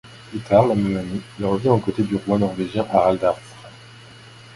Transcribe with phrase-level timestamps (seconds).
[0.31, 3.37] Plus tard la même année, il revient aux côtés du roi norvégien Harald Hardrade.